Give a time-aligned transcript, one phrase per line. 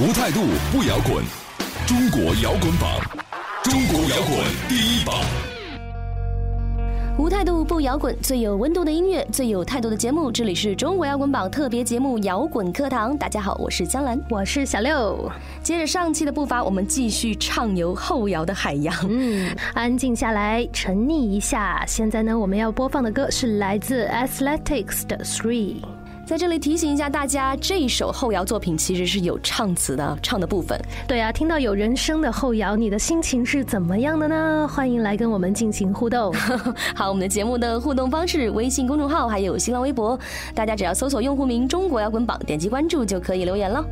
[0.00, 0.40] 无态度
[0.72, 1.22] 不摇滚，
[1.86, 2.98] 中国摇滚榜，
[3.62, 5.14] 中国摇滚第一榜。
[7.18, 10.32] 无态度不摇滚，最有温度的音乐，最有态度的节目。
[10.32, 13.12] 这里是中国摇滚榜特别节目《摇滚课堂》。
[13.18, 15.30] 大家好，我是江兰，我是小六。
[15.62, 18.94] 接着上期的步伐，我们继续畅游后摇的海洋。
[19.10, 21.84] 嗯，安静下来，沉溺一下。
[21.86, 25.82] 现在呢，我们要播放的歌是来自 Athletics 的 Three。
[26.32, 30.80] 在这里提醒一下大家，这一首后摇作品其实是有唱词的，唱的部分。
[31.06, 34.66] 对啊，听到有人声的后摇，你的心情是怎么样的呢？
[34.66, 36.32] 欢迎来跟我们进行互动。
[36.96, 40.18] 好，我们的节目的互动方式，微信公众号还有新浪微博，
[40.54, 43.84] 大家只要搜索用户名“中国摇滚榜”，点击关注就可以留言了。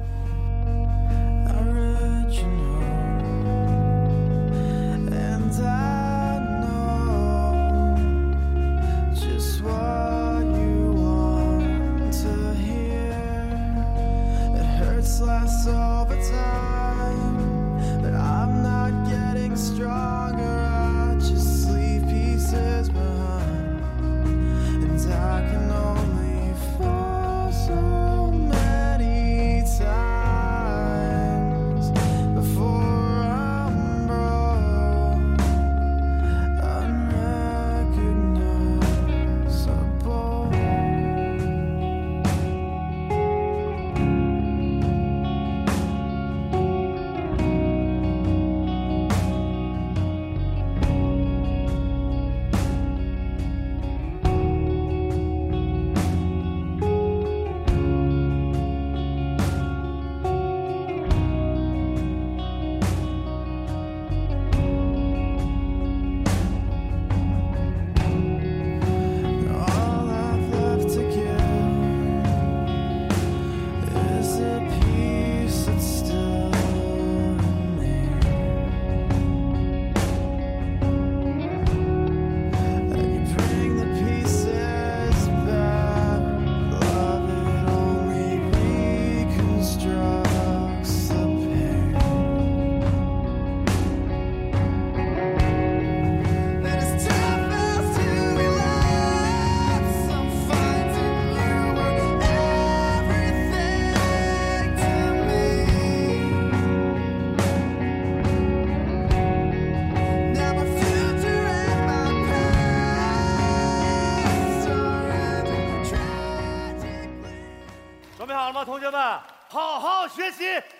[118.91, 119.01] 学们，
[119.49, 120.39] 好好学习，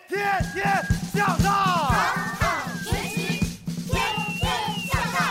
[0.09, 0.67] 天天
[1.15, 1.53] 向上。
[1.53, 3.39] 好好学习，
[3.87, 4.03] 天
[4.37, 4.51] 天
[4.91, 5.23] 向上。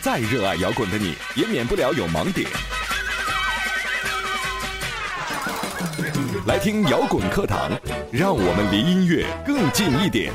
[0.00, 2.48] 再热爱摇滚的你，也免不了有盲点。
[6.46, 7.70] 来听摇滚课堂，
[8.10, 10.32] 让我们离音乐更近一点。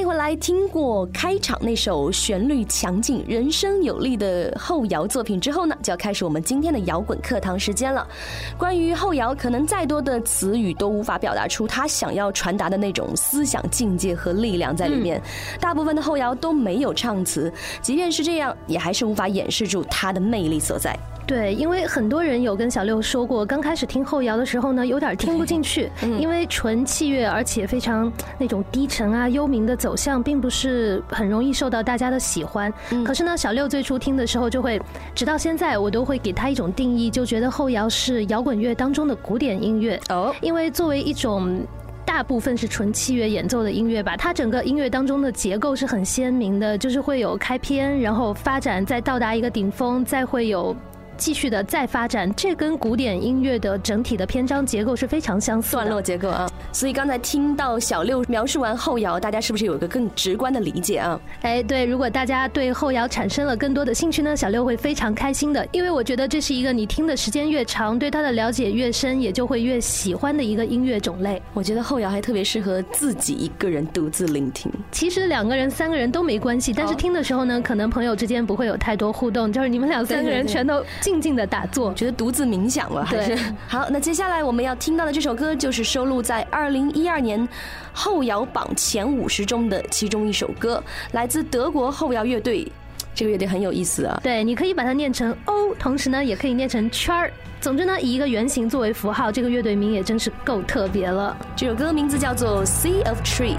[0.00, 0.34] 欢迎回来！
[0.36, 8.08] 听过开场那首旋律强劲、人声有力的后摇作品之后呢，就要开始我们今天的摇滚课堂时间了。
[8.56, 15.20] 关于后摇，可能再多的词语都无法表达出他想要传达的那种思想境界和力量在里面。
[15.60, 20.98] 大部分的后摇都没有唱词，即便是这样，也还是无法掩饰住它的魅力所在。
[21.30, 32.72] 对，因为很多人有跟小六说过，刚开始听后摇的时候呢，有点听不进去， 因为纯器乐，而且非常那种低沉啊、幽冥的走向，并不是很容易受到大家的喜欢。
[33.04, 34.82] 可是呢，小六最初听的时候，就会
[35.14, 40.00] 直到现在，我都会给他一种定义，就觉得后摇是摇滚乐当中的古典音乐。
[40.08, 41.64] 哦，因为作为一种
[42.04, 50.74] 大部分是纯器乐演奏的音乐吧，它整个音乐当中的结构是很鲜明的，就是会有开篇，然后发展，再到达一个顶峰，再会有。
[51.20, 55.82] 继续的再发展，这跟古典音乐的整体的篇章结构是非常相似的。
[55.82, 61.20] 段落结构啊，所以刚才听到小六描述完后摇，大家是不是有一个更直观的理解啊？
[61.42, 71.42] 哎，对，如果大家对后摇产生了更多的兴趣呢，小六会非常开心的，因为我觉得这是一个你听的时间越长，对它的了解越深，也就会越喜欢的一个音乐种类。
[71.52, 74.72] 我觉得后摇还特别适合自己一个人独自聆听。
[74.90, 80.82] 其实两个人、三个人都没关系，但是听的时候呢，可能朋友之间不会有太多互动，就是你们两三个人全都。
[81.10, 83.36] 静静的打坐，觉得独自冥想了，还是
[83.66, 83.88] 好。
[83.90, 87.48] 那接下来我们要听到的这首歌，就是收录在二零一二年
[87.92, 90.80] 后摇榜前五十中的其中一首歌，
[91.10, 92.70] 来自德国后摇乐队。
[93.12, 97.32] 这个乐队很有意思啊，对，你可以把它念成 O，同时呢，也可以念成圈儿。
[97.60, 101.36] 总之呢，以一个圆形作为符号，这个乐队名也真是够特别了。
[101.56, 103.58] 这首歌名字叫做《Sea of Trees》。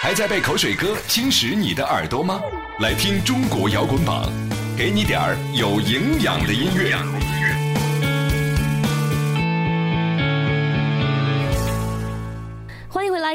[0.00, 2.40] 还在被口水歌侵蚀你的耳朵吗？
[2.78, 4.30] 来听中国摇滚榜，
[4.76, 6.94] 给你点儿有营养的音乐。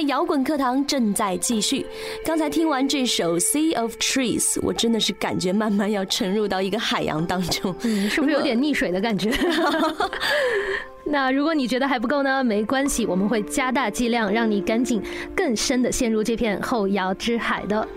[0.03, 1.85] 摇滚课堂正在继续。
[2.25, 7.73] 刚才听完这首《Sea of Trees》，我真的是感觉慢慢要沉入到一个海洋当中，
[8.09, 9.31] 是不是有点溺水的感觉？
[11.05, 12.43] 那如果你觉得还不够呢？
[12.43, 15.01] 没关系，我们会加大剂量，让你赶紧
[15.35, 17.87] 更深的陷入这片后摇之海的。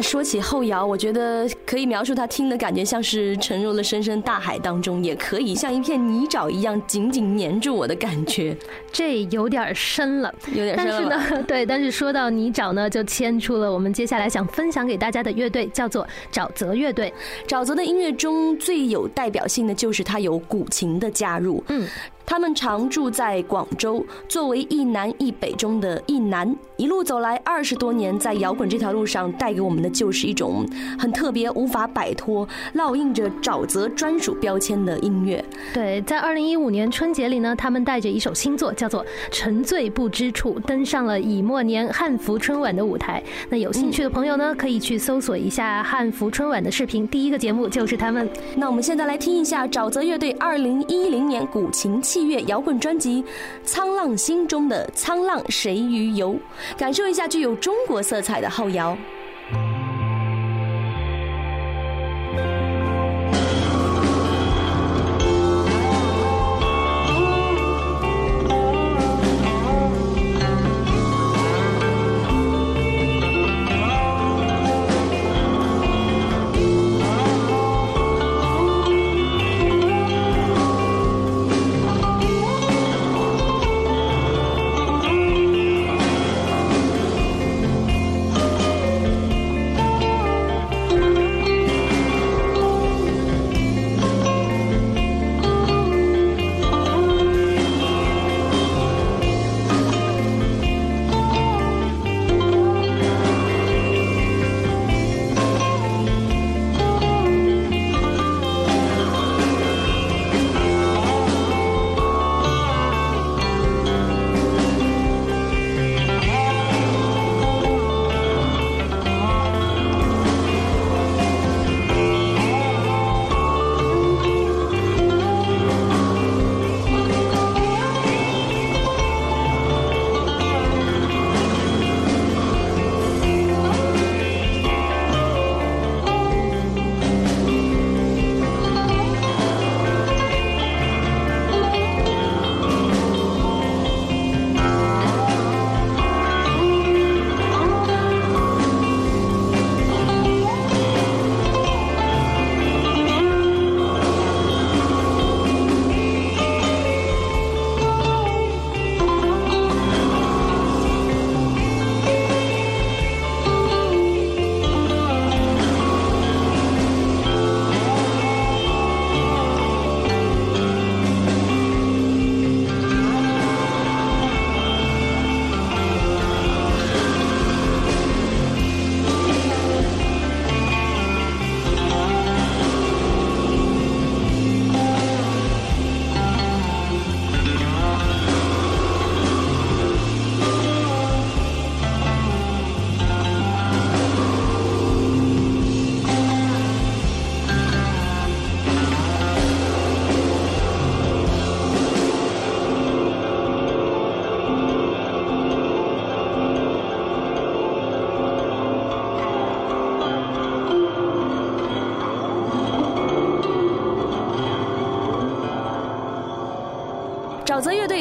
[0.00, 8.56] 说起后摇，我觉得可以描述他听的感觉，像是沉入了深深大海当中，也可以像一片泥沼一样紧紧粘住我的感觉。
[8.90, 11.10] 这有点深了，有点深了。
[11.10, 17.12] 但是呢， 对，但是说到泥沼呢，就牵出了我们接下来想分享给大家的乐队，叫做沼泽乐队。
[17.46, 21.62] 沼泽的音乐中最有代表性的就是它有古琴的加入。
[21.68, 21.86] 嗯。
[22.24, 30.64] 他们常住在广州，作为一南一北中的一南，一路走来二十多年，在摇滚这条路上带给我们的就是一种
[30.98, 35.44] 很特别、无法摆脱、烙印着沼泽专属标签的音乐。
[35.74, 43.22] 对，在二零一五年春节里呢，他们带着一首新作叫做《沉醉不知处》，登上了乙末年汉服春晚的舞台。
[43.48, 48.28] 那有兴趣的朋友呢，可以去搜索一下汉服春晚的视频，第一个节目就是他们。
[48.56, 51.92] 那我们现在来听一下沼泽乐队二零一零年古琴。
[52.02, 53.22] 器乐摇滚专辑
[53.66, 56.34] 《沧浪心中的沧浪谁与游》，
[56.76, 58.98] 感受一下具有中国色彩的后摇。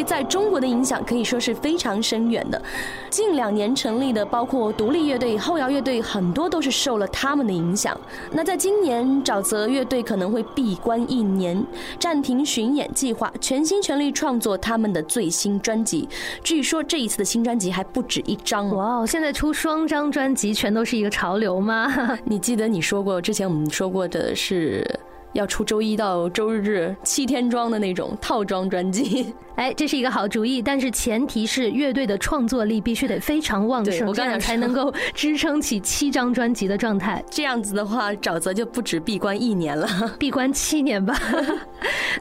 [0.01, 2.62] 队在中国的影响可以说是非常深远的。
[3.10, 7.96] 近两年成立的包括独立乐队、后摇乐队，很多都是受了他们的影响。
[8.31, 11.63] 那在今年，沼泽乐队可能会闭关一年，
[12.00, 16.08] 暂停巡演计划，全心全力创作他们的最新专辑。
[16.43, 18.70] 据说这一次的新专辑还不止一张。
[18.75, 21.91] 哇，哦现在出双张专辑全都是一个潮流吗？
[22.25, 24.86] 你记得你说过之前我们说过的是。
[25.34, 37.24] 要出周一到周日七天装的那种套装专辑，哎，这是一个好主意，但是前提是乐队的创作力必须得非常旺盛，这样才能够 支撑起七张专辑的状态。
[37.29, 41.20] 这样子的话，沼泽就不止闭关一年了， 闭关七年吧。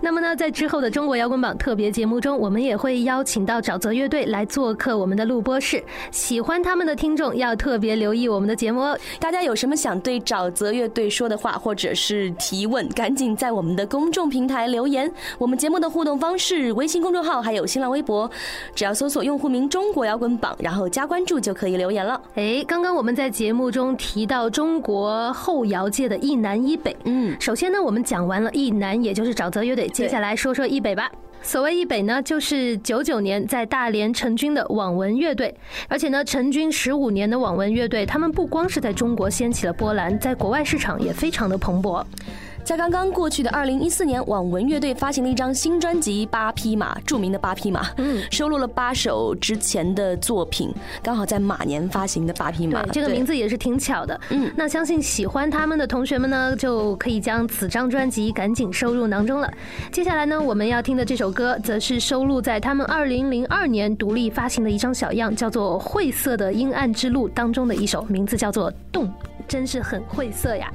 [0.01, 5.83] 那么呢，在之后的中国摇滚榜特别节目中，我们也会邀请到沼泽乐队来做客我们的录播室。
[6.11, 8.99] 喜欢他们的听众要特别留意我们的节目哦。
[9.19, 12.89] 大家有什么想对沼泽乐队说的话，或者是提问？
[12.91, 15.11] 赶紧在我们的公众平台留言。
[15.39, 18.31] 我们节目的互动方式，微信公众号还有新浪微博，
[18.75, 22.21] 只要搜索用户名“中国摇滚榜”，然后加关注就可以留言了。
[22.35, 26.97] 哎，刚刚我们在节目中提到中国后摇界的一南一北。
[27.05, 31.11] 嗯，首先呢，我们讲完了一南，也就是沼泽乐队，接下来说说一北吧。
[31.43, 35.55] 所谓一北呢，就是九九年在大连成军的网文乐队，
[35.89, 42.05] 而且呢，成军十五年的网文乐队，他们不光是在中国掀起了波澜，在国外市场也非常的蓬勃。
[42.63, 54.19] 在刚刚过去的二零一四年，网文乐队发行了一张新专辑《八匹马》，著名的八匹马，嗯，收录了八首之前的作品，刚好在马年发行的《八匹马》，这个名字也是挺巧的。
[54.31, 59.53] 嗯，那相信喜欢他们的同学们呢，就可以将此张专辑赶紧收入囊中了。
[59.91, 69.07] 接下来呢，我们要听的这首歌，则是收录在他们二零零二年独立发行的一张小样，叫做《晦涩的阴暗之路》当中的一首，名字叫做《动》，
[69.49, 70.71] 真是很晦涩呀。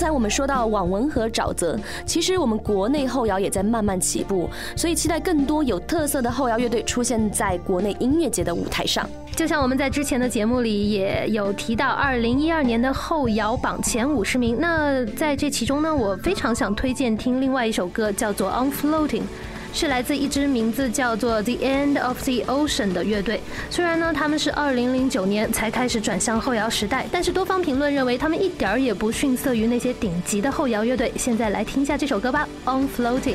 [0.00, 9.06] 刚才我们说到网文和沼泽，其实我们国内后摇也在慢慢起步，所以期待更多有特色的后摇乐队出现在国内音乐节的舞台上。
[9.36, 14.56] 就像我们在之前的节目里也有提到，二零一二年的后摇榜前五十名。
[14.58, 19.20] 那在这其中呢，我非常想推荐听另外一首歌，叫做《On Floating》。
[19.72, 23.40] 是来自一支名字叫做 The End of the Ocean 的乐队。
[23.70, 31.12] 虽然呢，他们是二零零九年才开始转向后摇时代，但是多方评论认为他们一点儿也不逊色于那些顶级的后摇乐队。
[31.16, 33.34] 现在来听一下这首歌吧，《On Floating》。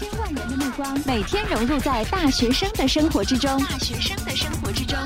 [0.00, 4.96] 千万人的目光，每天融入在大学生的生活之中，大学生的生活之中。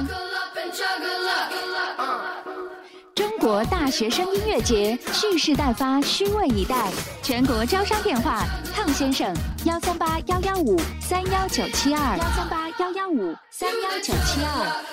[3.12, 6.92] 中国大学生音乐节蓄势待发，虚位以待。
[7.24, 14.84] 全国招商电话：汤先生，幺三八幺幺五三幺九七二，幺三八幺幺五三幺九七二。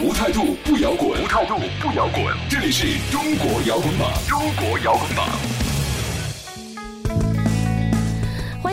[0.00, 2.36] 无态度不摇滚，无态度不摇滚。
[2.50, 5.28] 这里是中国摇滚榜，中国摇滚榜。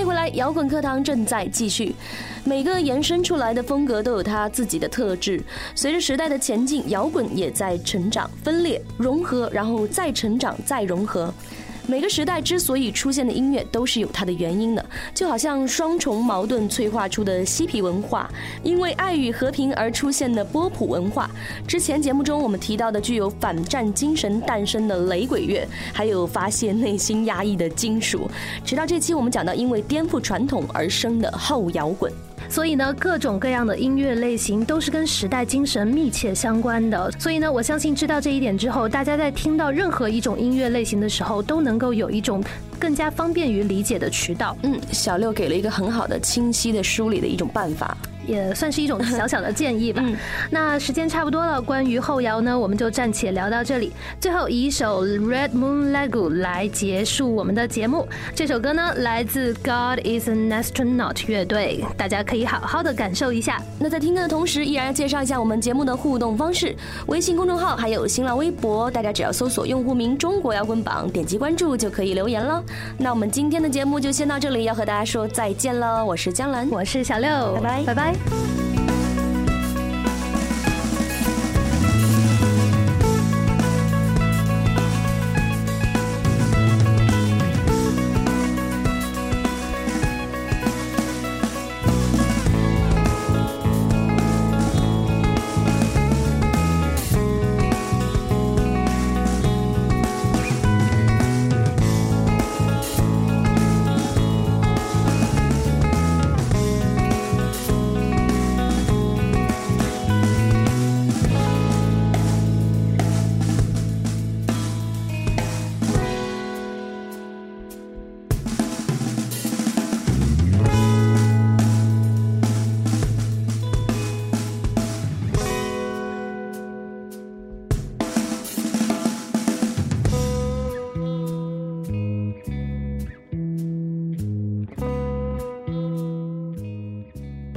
[0.02, 1.96] 迎回来，摇滚课堂正在继续。
[2.44, 5.42] 每个延伸出来的风格都有它自己的特质。
[5.76, 11.32] 随着时代的前进，摇滚也在成长、分裂、融合，然后再成长、再融合。
[11.88, 18.30] 每个时代之所以出现的音乐都是有它的原因的，就好像双重矛盾催化出的嬉皮文化，
[18.64, 21.30] 因为爱与和平而出现的波普文化。
[21.68, 28.30] 之前节目中我们提到的具有反战精神诞生的雷鬼乐，还有发泄内心压抑的金属。
[28.64, 32.12] 直到这期我们讲到因为颠覆传统而生的后摇滚。
[32.50, 37.12] 所以呢，各种各样的音乐类型都是跟时代精神密切相关的。
[37.20, 42.44] 所以呢，我相信知道这一点之后，大家在听到任何一种音乐类型的时候，都能够有一种
[42.80, 44.56] 更加方便于理解的渠道。
[44.64, 47.98] 嗯，小六给了一个很好的、清晰的梳理的一种办法。
[48.26, 50.04] 也算是一种小小的建议吧。
[50.50, 53.92] 那时间差不多了，关于后摇呢，我们就暂且聊到这里。
[54.20, 58.08] 最后以一首《Red Moon Lego》来结束我们的节目。
[58.36, 63.62] 这首歌呢，来自 God Is an Astronaut 乐队，大家可以好好的感受一下。
[63.80, 66.76] 那在听歌的同时，依然要介绍一下我们节目的互动方式：
[67.08, 72.64] 微信公众号还有新浪微博，大家只要搜索用户名“中国摇滚榜”，点击关注就可以留言了。
[72.98, 76.04] 那我们今天的节目就先到这里，要和大家说再见了。
[76.04, 78.21] 我是江兰，我是小六，拜拜，拜拜。
[78.30, 78.71] Thank you.